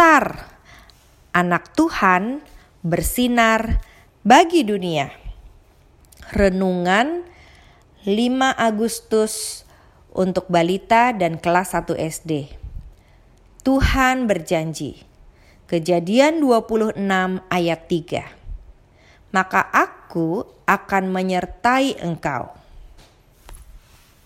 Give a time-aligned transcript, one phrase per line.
[0.00, 0.48] Benar,
[1.36, 2.40] anak Tuhan
[2.80, 3.84] bersinar
[4.24, 5.12] bagi dunia.
[6.32, 7.28] Renungan
[8.08, 8.08] 5
[8.56, 9.68] Agustus
[10.16, 12.48] untuk balita dan kelas 1 SD.
[13.60, 15.04] Tuhan berjanji.
[15.68, 16.96] Kejadian 26
[17.52, 19.36] ayat 3.
[19.36, 22.48] Maka aku akan menyertai engkau.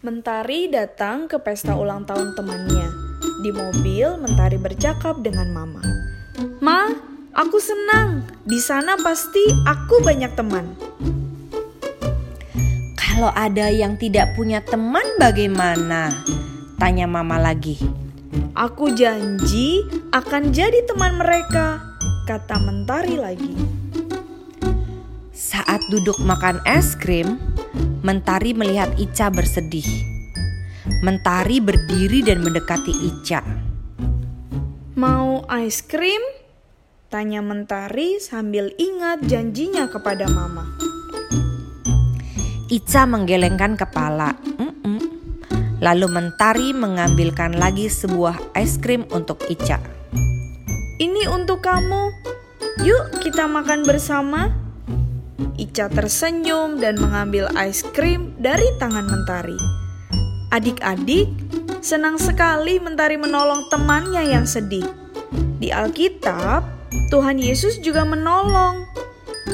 [0.00, 3.07] Mentari datang ke pesta ulang tahun temannya.
[3.38, 5.78] Di mobil, Mentari bercakap dengan Mama.
[6.58, 6.90] Ma,
[7.30, 8.26] aku senang.
[8.42, 10.74] Di sana pasti aku banyak teman.
[12.98, 16.10] Kalau ada yang tidak punya teman bagaimana?
[16.82, 17.78] Tanya Mama lagi.
[18.58, 21.78] Aku janji akan jadi teman mereka,
[22.26, 23.54] kata Mentari lagi.
[25.30, 27.38] Saat duduk makan es krim,
[28.02, 30.17] Mentari melihat Ica bersedih.
[30.98, 33.44] Mentari berdiri dan mendekati Ica.
[34.98, 36.18] Mau es krim?
[37.06, 40.66] Tanya Mentari sambil ingat janjinya kepada Mama.
[42.68, 44.34] Ica menggelengkan kepala.
[44.58, 45.00] Mm-mm.
[45.78, 49.78] Lalu Mentari mengambilkan lagi sebuah es krim untuk Ica.
[50.98, 52.10] Ini untuk kamu.
[52.82, 54.50] Yuk kita makan bersama.
[55.54, 59.77] Ica tersenyum dan mengambil es krim dari tangan Mentari.
[60.48, 61.28] Adik-adik,
[61.84, 64.88] senang sekali Mentari menolong temannya yang sedih.
[65.60, 66.64] Di Alkitab,
[67.12, 68.88] Tuhan Yesus juga menolong.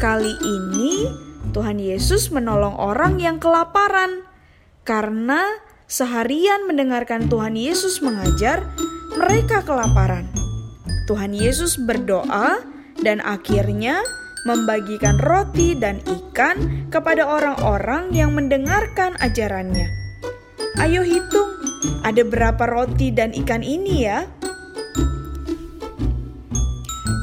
[0.00, 1.04] Kali ini,
[1.52, 4.24] Tuhan Yesus menolong orang yang kelaparan
[4.88, 8.64] karena seharian mendengarkan Tuhan Yesus mengajar,
[9.20, 10.24] mereka kelaparan.
[11.04, 12.64] Tuhan Yesus berdoa
[13.04, 14.00] dan akhirnya
[14.48, 19.97] membagikan roti dan ikan kepada orang-orang yang mendengarkan ajarannya.
[20.76, 21.56] Ayo hitung,
[22.04, 24.28] ada berapa roti dan ikan ini ya?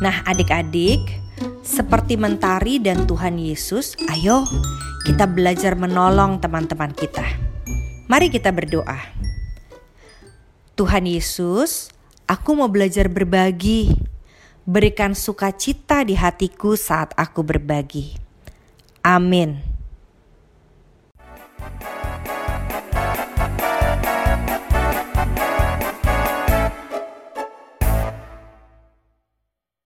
[0.02, 1.06] Nah, adik-adik,
[1.62, 4.42] seperti Mentari dan Tuhan Yesus, ayo
[5.06, 7.26] kita belajar menolong teman-teman kita.
[8.10, 8.98] Mari kita berdoa.
[10.74, 11.94] Tuhan Yesus,
[12.26, 13.94] aku mau belajar berbagi.
[14.66, 18.18] Berikan sukacita di hatiku saat aku berbagi.
[19.06, 19.75] Amin.